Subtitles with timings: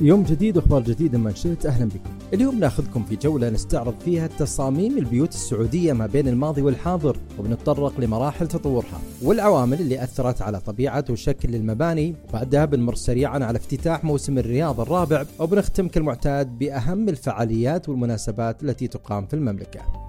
[0.00, 2.10] يوم جديد وإخبار جديده من شئت أهلا بكم.
[2.32, 8.48] اليوم نأخذكم في جولة نستعرض فيها تصاميم البيوت السعودية ما بين الماضي والحاضر وبنتطرق لمراحل
[8.48, 14.80] تطورها والعوامل اللي أثرت على طبيعة وشكل المباني وبعدها بنمر سريعا على افتتاح موسم الرياض
[14.80, 20.03] الرابع وبنختم كالمعتاد بأهم الفعاليات والمناسبات التي تقام في المملكة.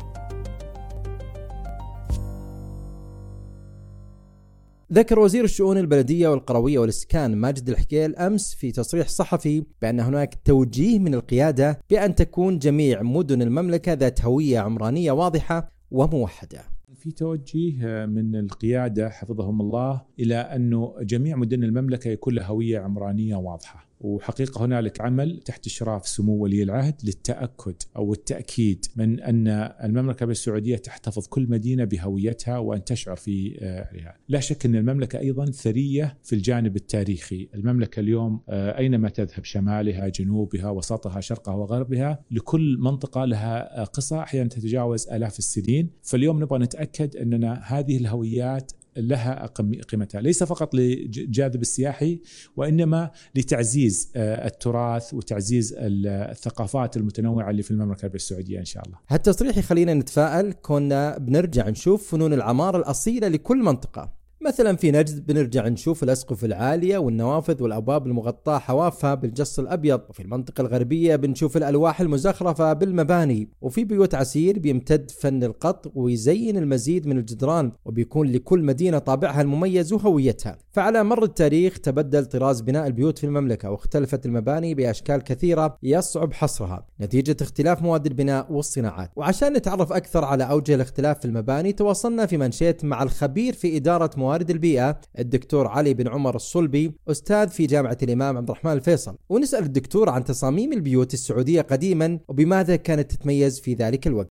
[4.96, 11.00] ذكر وزير الشؤون البلدية والقروية والإسكان ماجد الحكيل أمس في تصريح صحفي بأن هناك توجيه
[11.00, 16.62] من القيادة بأن تكون جميع مدن المملكة ذات هوية عمرانية واضحة وموحدة.
[16.96, 23.36] في توجيه من القيادة حفظهم الله إلى أنه جميع مدن المملكة يكون لها هوية عمرانية
[23.36, 23.88] واضحة.
[24.00, 29.48] وحقيقة هنالك عمل تحت إشراف سمو ولي العهد للتأكد أو التأكيد من أن
[29.84, 33.58] المملكة السعودية تحتفظ كل مدينة بهويتها وأن تشعر في
[33.90, 34.18] عليها.
[34.30, 37.50] لا شك أن المملكة أيضا ثرية في الجانب التاريخي.
[37.56, 45.10] المملكة اليوم أينما تذهب شمالها جنوبها وسطها شرقها وغربها لكل منطقة لها قصة أحيانا تتجاوز
[45.10, 45.90] آلاف السنين.
[46.04, 49.46] فاليوم نبغى نتأكد أننا هذه الهويات لها
[49.90, 50.22] قيمتها.
[50.22, 52.22] ليس فقط للجاذب السياحي
[52.56, 58.98] وإنما لتعزيز التراث وتعزيز الثقافات المتنوعة اللي في المملكة العربية السعودية إن شاء الله.
[59.08, 60.54] هالتصريح يخلينا نتفائل.
[60.62, 64.25] كنا بنرجع نشوف فنون العمارة الأصيلة لكل منطقة.
[64.46, 70.62] مثلا في نجد بنرجع نشوف الأسقف العالية والنوافذ والأبواب المغطاة حوافها بالجص الأبيض وفي المنطقة
[70.62, 77.72] الغربية بنشوف الألواح المزخرفة بالمباني وفي بيوت عسير بيمتد فن القط ويزين المزيد من الجدران
[77.86, 80.58] وبيكون لكل مدينة طابعها المميز وهويتها.
[80.72, 86.86] فعلى مر التاريخ تبدل طراز بناء البيوت في المملكة واختلفت المباني بأشكال كثيرة يصعب حصرها
[87.02, 89.12] نتيجة اختلاف مواد البناء والصناعات.
[89.16, 94.10] وعشان نتعرف أكثر على أوجه الاختلاف في المباني تواصلنا في منشيت مع الخبير في إدارة
[94.36, 99.18] موارد البيئة الدكتور علي بن عمر الصلبي أستاذ في جامعة الإمام عبد الرحمن الفيصل.
[99.30, 104.30] ونسأل الدكتور عن تصاميم البيوت السعودية قديما وبماذا كانت تتميز في ذلك الوقت.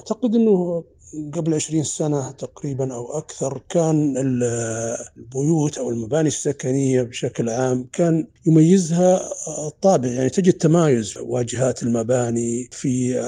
[0.00, 0.84] أعتقد أنه
[1.34, 9.20] قبل 20 سنة تقريبا أو أكثر كان البيوت أو المباني السكنية بشكل عام كان يميزها
[9.66, 13.20] الطابع يعني تجد تمايز واجهات المباني في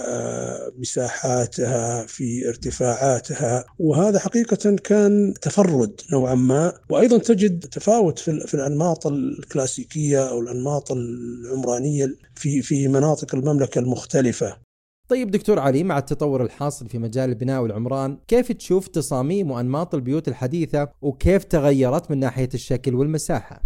[0.79, 6.73] مساحاتها في ارتفاعاتها وهذا حقيقة كان تفرد نوعا ما.
[6.91, 14.68] وأيضا تجد تفاوت في الأنماط الكلاسيكية أو الأنماط العمرانية في في مناطق المملكة المختلفة.
[15.09, 20.29] طيب دكتور علي مع التطور الحاصل في مجال البناء والعمران كيف تشوف تصاميم وأنماط البيوت
[20.29, 23.63] الحديثة وكيف تغيرت من ناحية الشكل والمساحة؟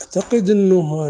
[0.00, 1.08] أعتقد أنه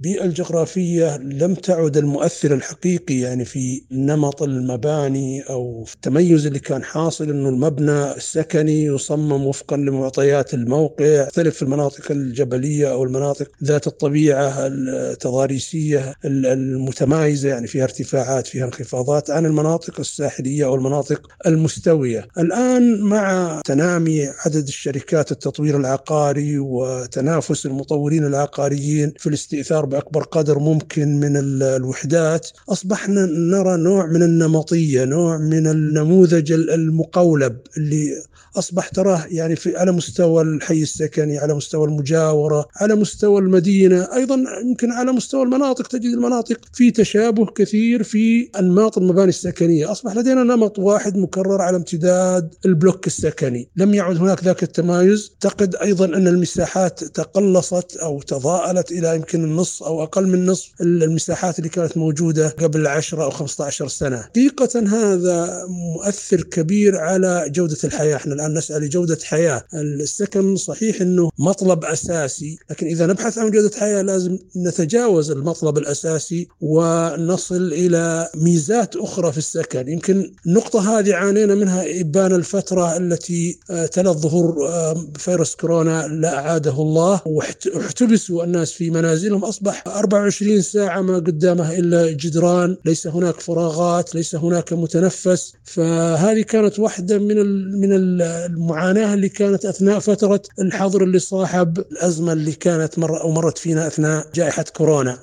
[0.00, 6.84] البيئة الجغرافية لم تعد المؤثر الحقيقي يعني في نمط المباني أو في التميز اللي كان
[6.84, 13.86] حاصل أنه المبنى السكني يصمم وفقا لمعطيات الموقع يختلف في المناطق الجبلية أو المناطق ذات
[13.86, 22.28] الطبيعة التضاريسية المتمايزة يعني فيها ارتفاعات فيها انخفاضات عن المناطق الساحلية أو المناطق المستوية.
[22.38, 31.20] الآن مع تنامي عدد الشركات التطوير العقاري وتنافس المطورين العقاريين في الاستئثار بأكبر قدر ممكن
[31.20, 38.22] من الوحدات أصبحنا نرى نوع من النمطية، نوع من النموذج المقولب اللي
[38.56, 44.44] أصبح تراه يعني في على مستوى الحي السكني، على مستوى المجاورة، على مستوى المدينة، أيضا
[44.64, 50.42] يمكن على مستوى المناطق تجد المناطق في تشابه كثير في أنماط المباني السكنية، أصبح لدينا
[50.42, 56.28] نمط واحد مكرر على امتداد البلوك السكني، لم يعد هناك ذاك التمايز، اعتقد أيضا أن
[56.28, 59.44] المساحات تقلصت أو تضاءلت إلى يمكن
[59.82, 64.22] أو أقل من نصف المساحات اللي كانت موجودة قبل 10 أو 15 سنة.
[64.22, 71.30] حقيقه هذا مؤثر كبير على جودة الحياة، إحنا الآن نسعى لجودة حياة، السكن صحيح إنه
[71.38, 78.96] مطلب أساسي، لكن إذا نبحث عن جودة حياة لازم نتجاوز المطلب الأساسي ونصل إلى ميزات
[78.96, 84.70] أخرى في السكن، يمكن النقطة هذه عانينا منها إبان الفترة التي تلت ظهور
[85.18, 89.44] فيروس كورونا لا أعاده الله واحتبسوا الناس في منازلهم.
[89.70, 96.78] أصبح 24 ساعة ما قدامه إلا جدران ليس هناك فراغات ليس هناك متنفس فهذه كانت
[96.78, 97.36] واحدة من
[97.80, 103.58] من المعاناة اللي كانت أثناء فترة الحظر اللي صاحب الأزمة اللي كانت مر أو مرت
[103.58, 105.18] فينا أثناء جائحة كورونا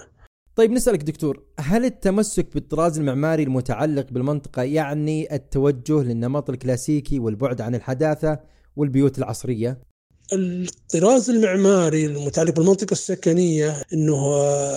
[0.55, 7.75] طيب نسألك دكتور هل التمسك بالطراز المعماري المتعلق بالمنطقة يعني التوجه للنمط الكلاسيكي والبعد عن
[7.75, 8.39] الحداثة
[8.75, 9.81] والبيوت العصرية؟
[10.33, 14.17] الطراز المعماري المتعلق بالمنطقة السكنية أنه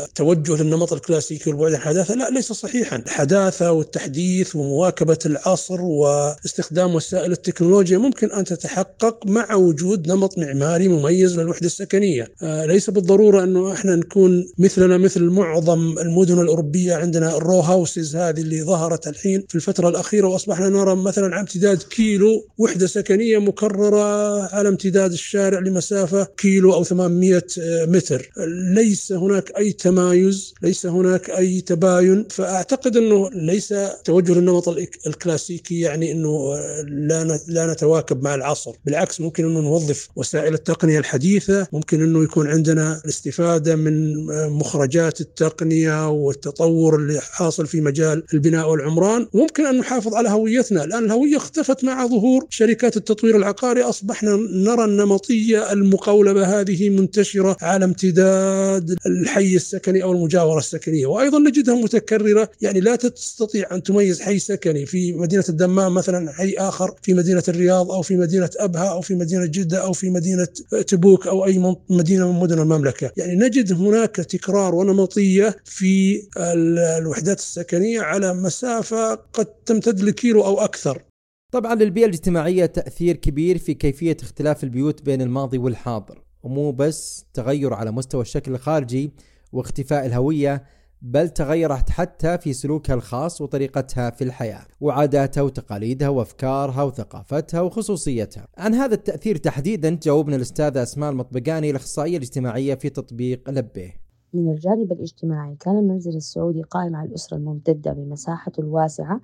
[0.07, 2.97] توجه للنمط الكلاسيكي والبعد عن الحداثة لا ليس صحيحا.
[2.97, 11.41] الحداثة والتحديث ومواكبة العصر واستخدام وسائل التكنولوجيا ممكن أن تتحقق مع وجود نمط معماري مميز
[11.41, 12.29] للوحدة السكنية.
[12.43, 18.41] آه، ليس بالضرورة أنه إحنا نكون مثلنا مثل معظم المدن الأوروبية عندنا الرو هاوسز هذه
[18.41, 24.43] اللي ظهرت الحين في الفترة الأخيرة وأصبحنا نرى مثلا على امتداد كيلو وحدة سكنية مكررة
[24.55, 25.40] على امتداد الشارع.
[25.49, 27.43] لمسافة كيلو أو 800
[27.87, 28.31] متر.
[28.75, 32.27] ليس هناك أي تمايز ليس هناك أي تباين.
[32.31, 34.69] فأعتقد أنه ليس توجه للنمط
[35.07, 36.55] الكلاسيكي يعني أنه
[36.85, 38.73] لا لا نتواكب مع العصر.
[38.85, 41.67] بالعكس ممكن أنه نوظف وسائل التقنية الحديثة.
[41.73, 49.27] ممكن أنه يكون عندنا الاستفادة من مخرجات التقنية والتطور اللي حاصل في مجال البناء والعمران.
[49.35, 50.85] ممكن أن نحافظ على هويتنا.
[50.85, 53.83] الآن الهوية اختفت مع ظهور شركات التطوير العقاري.
[53.83, 54.85] أصبحنا نرى
[55.31, 61.07] النمطية المقولبة هذه منتشرة على امتداد الحي السكني أو المجاورة السكنية.
[61.07, 66.55] وأيضا نجدها متكررة يعني لا تستطيع أن تميز حي سكني في مدينة الدمام مثلا حي
[66.59, 70.49] آخر في مدينة الرياض أو في مدينة أبها أو في مدينة جدة أو في مدينة
[70.87, 73.11] تبوك أو أي مدينة من مدن المملكة.
[73.17, 81.10] يعني نجد هناك تكرار ونمطية في الوحدات السكنية على مسافة قد تمتد لكيلو أو أكثر.
[81.53, 87.75] طبعا للبيئة الاجتماعية تأثير كبير في كيفية اختلاف البيوت بين الماضي والحاضر ومو بس تغير
[87.75, 89.13] على مستوى الشكل الخارجي
[89.53, 90.63] واختفاء الهوية
[91.03, 98.47] بل تغيرت حتى في سلوكها الخاص وطريقتها في الحياة وعاداتها وتقاليدها وأفكارها وثقافتها وخصوصيتها.
[98.59, 104.01] عن هذا التأثير تحديدا جاوبنا الأستاذة أسماء المطبقاني الأخصائية الاجتماعية في تطبيق لبيه
[104.35, 109.21] من الجانب الاجتماعي كان المنزل السعودي قائم على الأسرة الممتدة بمساحته الواسعة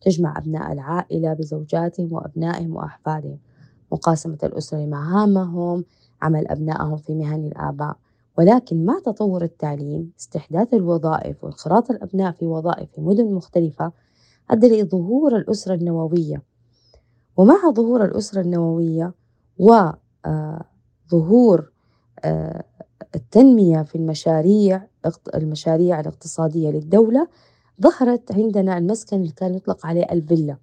[0.00, 3.38] تجمع أبناء العائلة بزوجاتهم وأبنائهم وأحفادهم.
[3.92, 5.84] مقاسمة الأسرة لمهامهم
[6.22, 7.96] عمل أبنائهم في مهن الآباء.
[8.38, 13.92] ولكن مع تطور التعليم استحداث الوظائف وانخراط الأبناء في وظائف في مدن مختلفة
[14.50, 16.42] أدى لظهور الأسرة النووية.
[17.36, 19.14] ومع ظهور الأسرة النووية
[19.58, 21.70] وظهور
[22.24, 22.64] آه،
[23.14, 24.86] التنمية في المشاريع
[25.34, 27.28] المشاريع الاقتصادية للدولة
[27.82, 30.56] ظهرت عندنا المسكن اللي كان يطلق عليه الفيلا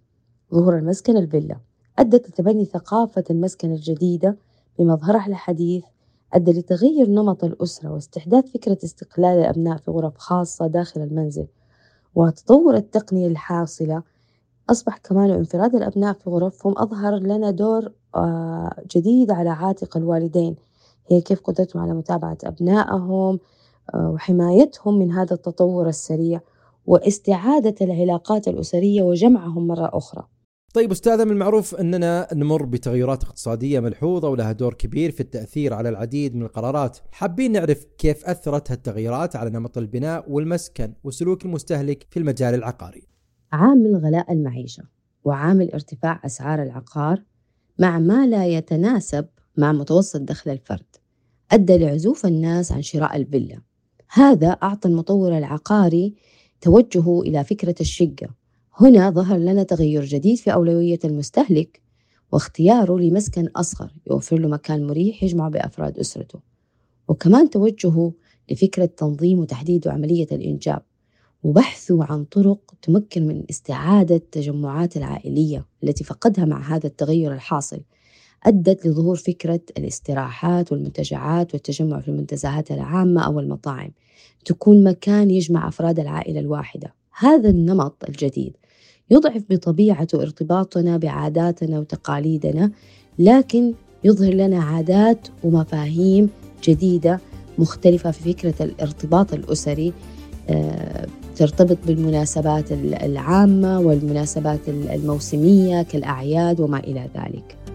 [0.53, 1.57] ظهور المسكن الفيلا.
[1.99, 4.37] أدت لتبني ثقافة المسكن الجديدة
[4.79, 5.83] بمظهرها الحديث
[6.33, 11.47] أدى لتغير نمط الأسرة واستحداث فكرة استقلال الأبناء في غرف خاصة داخل المنزل.
[12.15, 14.03] وتطور التقنية الحاصلة
[14.69, 20.55] أصبح كمان انفراد الأبناء في غرفهم أظهر لنا دور آه، جديد على عاتق الوالدين.
[21.07, 23.39] هي كيف قدرتهم على متابعة أبنائهم
[23.93, 26.41] آه، وحمايتهم من هذا التطور السريع.
[26.87, 30.27] واستعادة العلاقات الأسرية وجمعهم مرة أخرى.
[30.73, 35.89] طيب أستاذة من المعروف أننا نمر بتغيرات اقتصادية ملحوظة ولها دور كبير في التأثير على
[35.89, 36.97] العديد من القرارات.
[37.11, 43.07] حابين نعرف كيف أثرت هالتغيرات على نمط البناء والمسكن وسلوك المستهلك في المجال العقاري؟
[43.51, 44.83] عامل غلاء المعيشة
[45.23, 47.23] وعامل ارتفاع أسعار العقار
[47.79, 49.25] مع ما لا يتناسب
[49.57, 50.95] مع متوسط دخل الفرد.
[51.51, 53.61] أدى لعزوف الناس عن شراء الفيلا.
[54.09, 56.15] هذا أعطى المطور العقاري
[56.61, 58.27] توجهه إلى فكرة الشقة.
[58.79, 61.81] هنا ظهر لنا تغير جديد في أولوية المستهلك
[62.31, 66.39] واختياره لمسكن أصغر يوفر له مكان مريح يجمع بأفراد أسرته.
[67.07, 68.13] وكمان توجهه
[68.51, 70.81] لفكرة تنظيم وتحديد عملية الإنجاب
[71.43, 77.81] وبحثه عن طرق تمكن من استعادة التجمعات العائلية التي فقدها مع هذا التغير الحاصل.
[78.47, 83.91] أدت لظهور فكرة الاستراحات والمنتجعات والتجمع في المنتزهات العامة أو المطاعم
[84.45, 88.53] تكون مكان يجمع أفراد العائلة الواحدة هذا النمط الجديد
[89.11, 92.71] يضعف بطبيعته ارتباطنا بعاداتنا وتقاليدنا
[93.19, 93.73] لكن
[94.03, 96.29] يظهر لنا عادات ومفاهيم
[96.63, 97.19] جديدة
[97.57, 99.93] مختلفة في فكرة الارتباط الأسري
[100.49, 107.66] آه، ترتبط بالمناسبات العامة والمناسبات الموسمية كالأعياد وما إلى ذلك.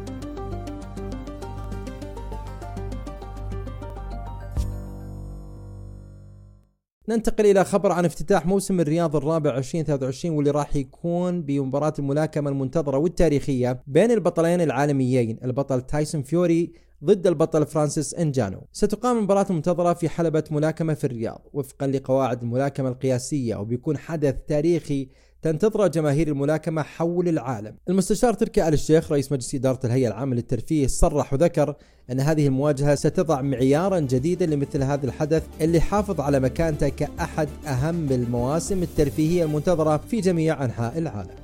[7.08, 12.98] ننتقل إلى خبر عن افتتاح موسم الرياض الرابع 2023 واللي راح يكون بمباراة الملاكمة المنتظرة
[12.98, 15.38] والتاريخية بين البطلين العالميين.
[15.44, 16.72] البطل تايسون فيوري
[17.04, 18.66] ضد البطل فرانسيس إنجانو.
[18.72, 25.08] ستقام المباراة المنتظرة في حلبة ملاكمة في الرياض وفقا لقواعد الملاكمة القياسية وبيكون حدث تاريخي
[25.42, 27.74] تنتظر جماهير الملاكمة حول العالم.
[27.88, 31.74] المستشار تركي آل الشيخ رئيس مجلس إدارة الهيئة العامة للترفيه صرح وذكر
[32.10, 38.12] أن هذه المواجهة ستضع معيارا جديدا لمثل هذا الحدث اللي حافظ على مكانته كأحد أهم
[38.12, 41.41] المواسم الترفيهية المنتظرة في جميع أنحاء العالم.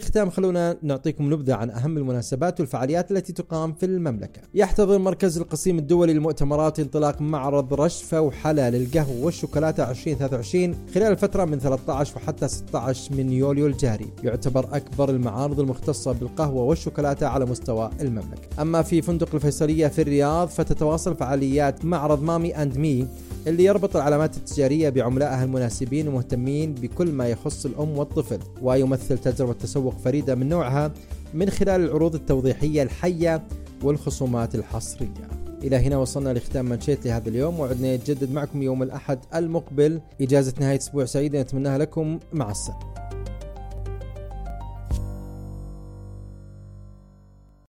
[0.00, 4.40] في الختام خلونا نعطيكم نبذة عن أهم المناسبات والفعاليات التي تقام في المملكة.
[4.54, 11.58] يحتضن مركز القصيم الدولي للمؤتمرات انطلاق معرض رشفة وحلا للقهوة والشوكولاتة 2023 خلال الفترة من
[11.58, 14.06] 13 وحتى 16 من يوليو الجاري.
[14.24, 18.62] يعتبر أكبر المعارض المختصة بالقهوة والشوكولاتة على مستوى المملكة.
[18.62, 23.06] أما في فندق الفيصلية في الرياض فتتواصل فعاليات معرض مامي أند مي
[23.46, 29.94] اللي يربط العلامات التجارية بعملائها المناسبين ومهتمين بكل ما يخص الأم والطفل ويمثل تجربة تسوق
[29.98, 30.92] فريدة من نوعها
[31.34, 33.42] من خلال العروض التوضيحية الحية
[33.82, 35.28] والخصومات الحصرية.
[35.62, 40.00] إلى هنا وصلنا لختام منشيت لهذا اليوم وعدنا نتجدد معكم يوم الأحد المقبل.
[40.20, 42.18] إجازة نهاية أسبوع سعيدة نتمناها لكم.
[42.32, 42.95] مع السلامة.